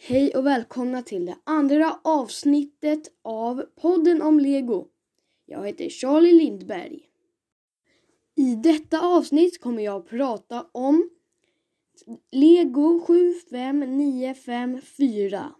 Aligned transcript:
Hej 0.00 0.34
och 0.34 0.46
välkomna 0.46 1.02
till 1.02 1.26
det 1.26 1.36
andra 1.44 2.00
avsnittet 2.04 3.02
av 3.22 3.64
podden 3.80 4.22
om 4.22 4.40
Lego. 4.40 4.86
Jag 5.46 5.66
heter 5.66 5.88
Charlie 5.88 6.32
Lindberg. 6.32 7.00
I 8.36 8.54
detta 8.54 9.00
avsnitt 9.00 9.60
kommer 9.60 9.82
jag 9.82 9.96
att 9.96 10.08
prata 10.08 10.66
om 10.72 11.10
Lego 12.32 13.00
75954. 13.00 15.52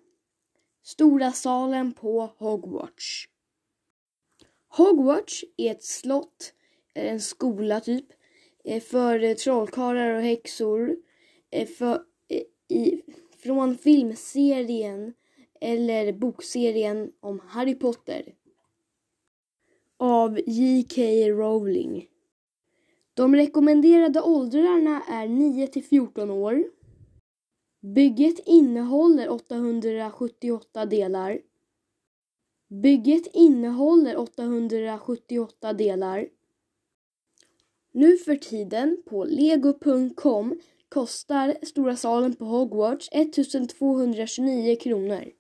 Stora 0.83 1.33
salen 1.33 1.93
på 1.93 2.31
Hogwarts. 2.39 3.29
Hogwarts 4.69 5.45
är 5.57 5.71
ett 5.71 5.85
slott, 5.85 6.53
en 6.95 7.21
skola 7.21 7.81
typ, 7.81 8.07
eh, 8.65 8.83
för 8.83 9.35
trollkarlar 9.35 10.15
och 10.15 10.23
häxor. 10.23 10.97
Eh, 11.51 11.69
för, 11.69 12.03
eh, 12.29 12.43
i, 12.77 13.03
från 13.39 13.79
filmserien 13.79 15.15
eller 15.61 16.13
bokserien 16.13 17.13
om 17.21 17.41
Harry 17.47 17.75
Potter 17.75 18.35
av 19.97 20.41
J.K. 20.47 21.03
Rowling. 21.29 22.09
De 23.15 23.35
rekommenderade 23.37 24.23
åldrarna 24.23 25.03
är 25.09 25.29
9 25.29 25.67
till 25.67 25.85
14 25.85 26.31
år. 26.31 26.65
Bygget 27.81 28.39
innehåller 28.47 29.29
878 29.29 30.87
delar. 30.87 31.41
Bygget 32.69 33.27
innehåller 33.33 34.19
878 34.19 35.73
delar. 35.73 36.29
Nu 37.93 38.17
för 38.17 38.37
tiden 38.37 39.03
på 39.07 39.25
lego.com 39.25 40.61
kostar 40.89 41.57
stora 41.63 41.97
salen 41.97 42.35
på 42.35 42.45
Hogwarts 42.45 43.09
1229 43.13 44.77
kronor. 44.77 45.33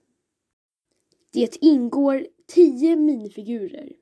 Det 1.32 1.56
ingår 1.60 2.26
10 2.46 2.96
minifigurer. 2.96 3.92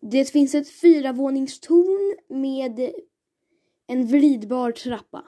Det, 0.00 0.24
finns 0.30 0.54
ett 0.54 0.70
fyravåningstorn 0.70 2.16
med 2.40 2.92
en 3.86 4.06
vridbar 4.06 4.72
trappa. 4.72 5.24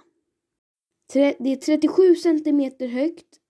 Det 1.12 1.52
är 1.52 1.56
37 1.56 2.14
centimeter 2.14 2.88
högt, 2.88 3.40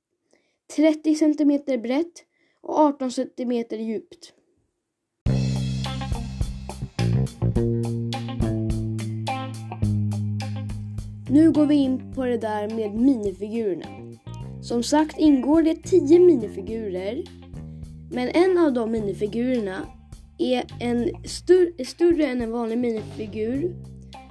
30 0.77 1.15
centimeter 1.15 1.79
brett 1.79 2.25
och 2.61 2.79
18 2.79 3.11
centimeter 3.11 3.79
djupt. 3.79 4.36
Nu 11.31 11.53
går 11.53 11.67
vi 11.67 11.75
in 11.75 12.13
på 12.15 12.25
det 12.25 12.37
där 12.37 12.71
med 12.71 12.95
minifigurerna. 12.95 13.87
Som 14.63 14.83
sagt 14.83 15.19
ingår 15.19 15.63
det 15.63 15.83
10 15.83 16.19
minifigurer. 16.21 17.23
Men 18.11 18.29
en 18.29 18.59
av 18.59 18.73
de 18.73 18.93
minifigurerna 18.93 19.87
är 20.39 20.65
en 20.81 21.11
stör, 21.25 21.85
större 21.85 22.27
än 22.27 22.43
en 22.43 22.53
vanlig 22.53 22.79
minifigur. 22.79 23.77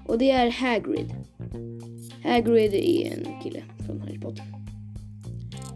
Och 0.05 0.17
det 0.17 0.31
är 0.31 0.51
Hagrid. 0.51 1.15
Hagrid 2.23 2.73
är 2.73 3.17
en 3.17 3.41
kille 3.43 3.63
från 3.85 4.01
Harry 4.01 4.19
Potter. 4.19 4.45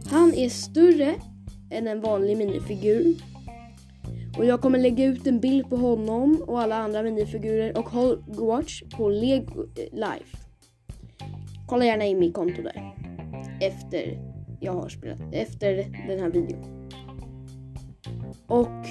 Han 0.05 0.33
är 0.33 0.49
större 0.49 1.15
än 1.71 1.87
en 1.87 2.01
vanlig 2.01 2.37
minifigur. 2.37 3.15
Och 4.37 4.45
jag 4.45 4.61
kommer 4.61 4.79
lägga 4.79 5.05
ut 5.05 5.27
en 5.27 5.39
bild 5.39 5.69
på 5.69 5.75
honom 5.75 6.43
och 6.47 6.61
alla 6.61 6.75
andra 6.75 7.03
minifigurer 7.03 7.77
och 7.77 7.89
Hogwarts 7.89 8.83
på 8.97 9.09
Lego 9.09 9.61
eh, 9.61 9.99
Life. 9.99 10.48
Kolla 11.69 11.85
gärna 11.85 12.05
in 12.05 12.19
mitt 12.19 12.33
konto 12.33 12.61
där. 12.61 12.95
Efter 13.61 14.19
jag 14.59 14.73
har 14.73 14.89
spelat, 14.89 15.19
efter 15.31 15.75
den 16.07 16.19
här 16.19 16.29
videon. 16.29 16.89
Och 18.47 18.87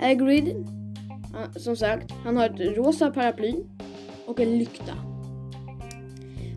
Hagrid, 0.00 0.66
som 1.56 1.76
sagt, 1.76 2.12
han 2.12 2.36
har 2.36 2.46
ett 2.46 2.76
rosa 2.76 3.10
paraply 3.10 3.54
och 4.26 4.40
en 4.40 4.58
lykta. 4.58 4.92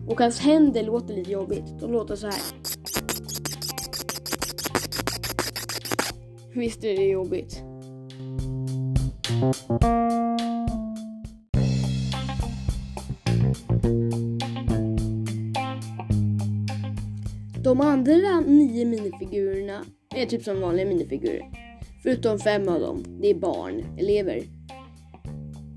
Och 0.08 0.20
hans 0.20 0.40
händer 0.40 0.82
låter 0.82 1.14
lite 1.14 1.30
jobbigt. 1.30 1.80
De 1.80 1.92
låter 1.92 2.16
så 2.16 2.26
här. 2.26 2.40
Visst 6.54 6.84
är 6.84 6.96
det 6.96 7.08
jobbigt. 7.08 7.62
De 17.62 17.80
andra 17.80 18.40
nio 18.40 18.84
minifigurerna 18.84 19.84
är 20.16 20.26
typ 20.26 20.42
som 20.42 20.60
vanliga 20.60 20.86
minifigurer. 20.86 21.42
Förutom 22.02 22.38
fem 22.38 22.68
av 22.68 22.80
dem, 22.80 23.04
det 23.20 23.30
är 23.30 23.34
barn, 23.34 23.84
elever. 23.98 24.42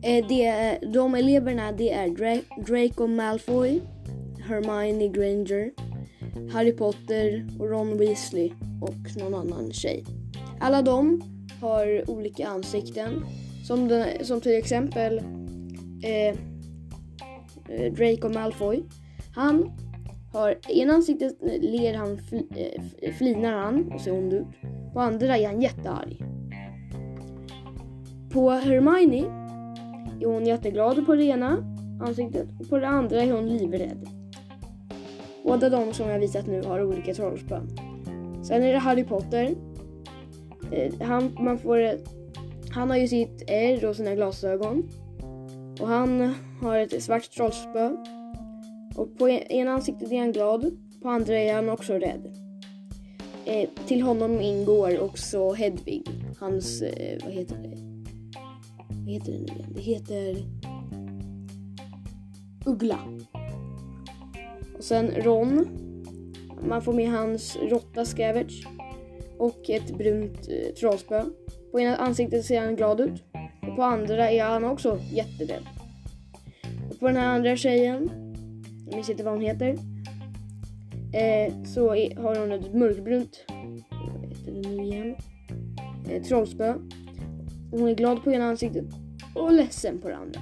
Eh, 0.04 0.28
det, 0.28 0.78
de 0.94 1.16
eleverna 1.16 1.72
det 1.72 1.92
är 1.92 2.08
Draco 2.66 3.08
Malfoy, 3.08 3.82
Hermione 4.48 5.08
Granger, 5.08 5.72
Harry 6.52 6.72
Potter 6.72 7.48
och 7.60 7.70
Ron 7.70 7.98
Weasley 7.98 8.52
och 8.82 9.22
någon 9.22 9.34
annan 9.34 9.72
tjej. 9.72 10.06
Alla 10.60 10.82
de 10.82 11.22
har 11.62 12.10
olika 12.10 12.48
ansikten. 12.48 13.26
Som, 13.68 13.88
den, 13.88 14.26
som 14.26 14.42
till 14.42 14.58
exempel 14.58 15.18
eh, 16.04 16.28
eh 17.70 17.94
Draco 17.94 18.30
Malfoy. 18.30 18.84
Han 19.36 19.72
har 20.34 20.56
ena 20.70 20.94
ansiktet 20.94 21.38
ler 21.62 21.94
han, 21.94 22.20
eh, 22.56 23.14
flinar 23.14 23.54
han 23.54 23.92
och 23.92 24.02
ser 24.02 24.14
ond 24.14 24.34
ut. 24.34 24.48
På 24.94 25.00
andra 25.00 25.38
är 25.38 25.48
han 25.48 25.62
jättearg. 25.62 26.22
På 28.32 28.50
Hermione 28.50 29.26
är 30.22 30.26
hon 30.26 30.46
jätteglad 30.46 31.06
på 31.06 31.16
det 31.16 31.24
ena 31.24 31.58
ansiktet 32.02 32.48
och 32.60 32.70
på 32.70 32.78
det 32.78 32.88
andra 32.88 33.22
är 33.22 33.32
hon 33.32 33.50
livrädd. 33.50 34.10
Båda 35.44 35.70
de 35.70 35.94
som 35.94 36.10
jag 36.10 36.20
visat 36.20 36.48
nu 36.48 36.64
har 36.64 36.84
olika 36.84 37.14
trollspön. 37.14 37.70
Sen 38.44 38.64
är 38.64 38.74
det 38.74 38.80
Harry 38.80 39.04
Potter. 39.04 39.56
Eh, 40.72 40.94
han, 41.02 41.38
man 41.40 41.58
får, 41.58 41.98
han 42.72 42.90
har 42.90 42.98
ju 42.98 43.08
sitt 43.08 43.44
R 43.48 43.86
och 43.86 43.96
sina 43.96 44.16
glasögon. 44.16 44.90
Och 45.82 45.88
han 45.88 46.34
har 46.62 46.78
ett 46.78 47.04
svart 47.04 47.32
trollspö 47.32 47.92
och 48.96 49.18
på 49.18 49.30
e- 49.30 49.46
ena 49.50 49.72
ansiktet 49.72 50.12
är 50.12 50.20
han 50.20 50.32
glad, 50.32 50.78
på 51.02 51.10
andra 51.10 51.40
är 51.40 51.54
han 51.54 51.70
också 51.70 51.94
rädd. 51.94 52.38
Eh, 53.46 53.70
till 53.88 54.02
honom 54.02 54.42
ingår 54.42 55.00
också 55.00 55.54
Hedvig, 55.54 56.04
hans, 56.40 56.82
eh, 56.82 57.18
vad 57.24 57.34
heter 57.34 57.56
det? 57.56 57.78
Vad 58.90 59.14
heter 59.14 59.32
det 59.32 59.40
nu 59.40 59.46
igen? 59.46 59.74
Det 59.76 59.82
heter 59.82 60.36
Uggla. 62.66 63.00
Och 64.78 64.84
sen 64.84 65.12
Ron. 65.12 65.68
Man 66.68 66.82
får 66.82 66.94
med 66.94 67.12
hans 67.12 67.58
råtta 67.62 68.06
Scavage. 68.06 68.68
Och 69.38 69.70
ett 69.70 69.98
brunt 69.98 70.50
eh, 70.50 70.74
trollspö. 70.74 71.24
På 71.72 71.80
ena 71.80 71.96
ansiktet 71.96 72.46
ser 72.46 72.62
han 72.62 72.76
glad 72.76 73.00
ut. 73.00 73.24
Och 73.62 73.76
på 73.76 73.84
andra 73.84 74.32
är 74.32 74.44
han 74.44 74.64
också 74.64 75.00
jätterädd. 75.12 75.64
Och 76.90 77.00
på 77.00 77.08
den 77.08 77.18
här 77.18 77.28
andra 77.28 77.56
tjejen 77.56 78.33
jag 78.86 78.96
minns 78.96 79.10
inte 79.10 79.24
vad 79.24 79.34
hon 79.34 79.42
heter. 79.42 79.78
Eh, 81.14 81.64
så 81.64 81.96
är, 81.96 82.16
har 82.16 82.36
hon 82.36 82.52
ett 82.52 82.74
mörkbrunt, 82.74 83.46
vad 83.48 84.30
heter 84.30 84.52
det 84.52 84.70
nu 84.70 84.84
igen? 84.84 85.16
Eh, 86.10 86.24
trollspö. 86.24 86.74
Hon 87.72 87.88
är 87.88 87.96
glad 87.96 88.24
på 88.24 88.32
ena 88.32 88.46
ansiktet 88.46 88.86
och 89.36 89.54
ledsen 89.54 90.02
på 90.02 90.10
det 90.10 90.16
andra. 90.16 90.42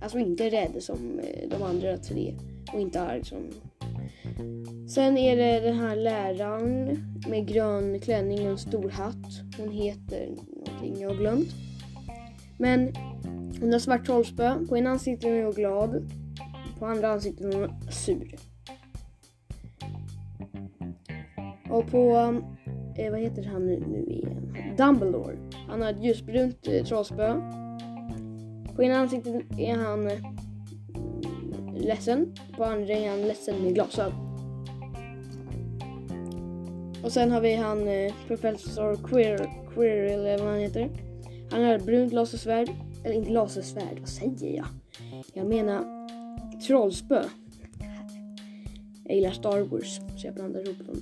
Alltså 0.00 0.18
inte 0.18 0.50
rädd 0.50 0.82
som 0.82 1.18
eh, 1.18 1.48
de 1.48 1.62
andra 1.62 1.96
tre 1.96 2.34
och 2.72 2.80
inte 2.80 3.00
arg 3.00 3.24
som... 3.24 3.38
Sen 4.88 5.18
är 5.18 5.36
det 5.36 5.60
den 5.60 5.76
här 5.76 5.96
läraren 5.96 6.98
med 7.28 7.48
grön 7.48 8.00
klänning 8.00 8.40
och 8.40 8.50
en 8.50 8.58
stor 8.58 8.90
hatt. 8.90 9.58
Hon 9.58 9.70
heter 9.70 10.28
någonting 10.66 11.00
jag 11.00 11.08
har 11.08 11.16
glömt. 11.16 11.48
Men 12.58 12.92
hon 13.60 13.72
har 13.72 13.78
svart 13.78 14.06
trollspö. 14.06 14.66
På 14.68 14.76
ena 14.76 14.90
ansiktet 14.90 15.24
är 15.24 15.44
hon 15.44 15.52
glad 15.52 16.10
på 16.82 16.86
andra 16.86 17.08
ansiktet 17.08 17.54
hon 17.54 17.70
sur. 17.90 18.34
Och 21.70 21.86
på, 21.86 22.10
eh, 22.96 23.10
vad 23.10 23.20
heter 23.20 23.44
han 23.44 23.66
nu, 23.66 23.84
nu 23.88 24.04
igen? 24.04 24.56
Dumbledore. 24.78 25.36
Han 25.68 25.82
har 25.82 25.90
ett 25.90 26.04
ljusbrunt 26.04 26.68
eh, 26.68 26.84
trollspö. 26.84 27.34
På 28.76 28.82
ena 28.82 28.96
ansiktet 28.96 29.34
är 29.58 29.76
han 29.76 30.06
eh, 30.06 30.18
ledsen. 31.74 32.34
På 32.56 32.64
andra 32.64 32.94
är 32.94 33.10
han 33.10 33.22
ledsen 33.22 33.62
med 33.62 33.74
glasögon. 33.74 34.12
Och 37.04 37.12
sen 37.12 37.30
har 37.30 37.40
vi 37.40 37.54
han 37.54 37.88
eh, 37.88 38.12
professor 38.26 39.08
Queer, 39.08 39.50
Queer 39.74 40.04
eller 40.04 40.38
vad 40.38 40.48
han 40.48 40.58
heter. 40.58 40.90
Han 41.50 41.64
har 41.64 41.74
ett 41.74 41.86
brunt 41.86 42.12
lasersvärd. 42.12 42.70
Eller 43.04 43.14
inte 43.14 43.30
lasersvärd, 43.30 43.98
vad 43.98 44.08
säger 44.08 44.56
jag? 44.56 44.66
Jag 45.34 45.46
menar 45.46 45.91
trollspö. 46.66 47.24
Jag 49.04 49.16
gillar 49.16 49.30
Star 49.30 49.60
Wars 49.60 50.00
så 50.16 50.26
jag 50.26 50.34
blandar 50.34 50.60
ihop 50.60 50.86
dem. 50.86 50.96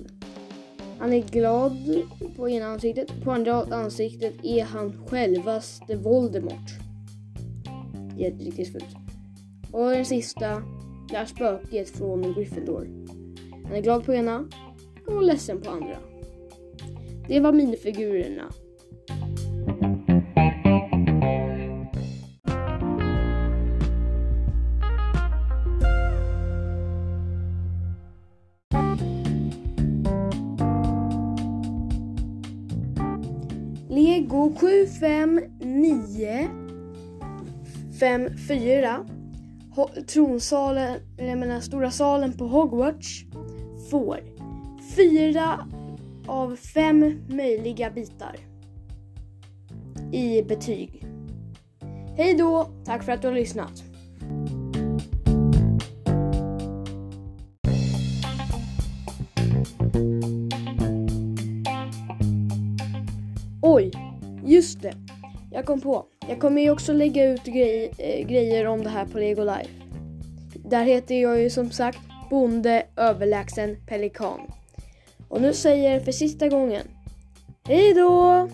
Han 0.99 1.13
är 1.13 1.21
glad 1.21 1.77
på 2.35 2.49
ena 2.49 2.65
ansiktet. 2.65 3.23
På 3.23 3.31
andra 3.31 3.53
ansiktet 3.53 4.33
är 4.43 4.63
han 4.63 5.07
självaste 5.07 5.95
Voldemort. 5.95 6.71
Riktigt 8.17 8.71
fult. 8.71 8.95
Och 9.71 9.89
den 9.89 10.05
sista 10.05 10.63
det 11.09 11.15
är 11.15 11.25
spöket 11.25 11.89
från 11.89 12.33
Gryffindor. 12.33 12.87
Han 13.65 13.75
är 13.75 13.81
glad 13.81 14.05
på 14.05 14.13
ena 14.13 14.49
och 15.07 15.23
ledsen 15.23 15.61
på 15.61 15.69
andra. 15.69 15.97
Det 17.27 17.39
var 17.39 17.51
minifigurerna. 17.51 18.51
Lego 34.01 34.53
759 34.55 36.49
54 37.99 39.05
Tronsalen, 40.07 40.99
eller 41.17 41.29
jag 41.29 41.39
menar 41.39 41.59
stora 41.59 41.91
salen 41.91 42.33
på 42.37 42.45
Hogwarts 42.47 43.25
får 43.89 44.19
fyra 44.95 45.67
av 46.27 46.55
fem 46.55 47.21
möjliga 47.29 47.91
bitar 47.91 48.35
i 50.11 50.43
betyg. 50.43 51.05
Hej 52.17 52.33
då! 52.33 52.71
Tack 52.85 53.03
för 53.03 53.11
att 53.11 53.21
du 53.21 53.27
har 53.27 53.35
lyssnat. 53.35 53.90
Just 64.45 64.81
det. 64.81 64.93
Jag 65.51 65.65
kom 65.65 65.81
på. 65.81 66.05
Jag 66.27 66.39
kommer 66.39 66.61
ju 66.61 66.71
också 66.71 66.93
lägga 66.93 67.25
ut 67.25 67.43
grej, 67.43 67.91
äh, 67.97 68.27
grejer 68.27 68.67
om 68.67 68.83
det 68.83 68.89
här 68.89 69.05
på 69.05 69.19
Lego 69.19 69.43
Life. 69.43 69.71
Där 70.53 70.83
heter 70.83 71.15
jag 71.15 71.41
ju 71.41 71.49
som 71.49 71.71
sagt 71.71 71.99
Bonde 72.29 72.83
överlägsen 72.95 73.77
pelikan. 73.87 74.39
Och 75.27 75.41
nu 75.41 75.53
säger 75.53 75.93
jag 75.93 76.05
för 76.05 76.11
sista 76.11 76.47
gången. 76.47 76.87
Hej 77.67 77.93
då! 77.93 78.49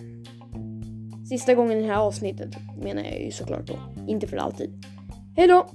Sista 1.30 1.56
gången 1.56 1.78
i 1.78 1.82
det 1.82 1.88
här 1.88 2.00
avsnittet 2.00 2.50
menar 2.82 3.04
jag 3.04 3.22
ju 3.22 3.32
såklart 3.32 3.68
då. 3.68 3.80
Inte 4.08 4.28
för 4.28 4.38
alltid. 4.38 4.84
Hej 5.36 5.48
då! 5.48 5.68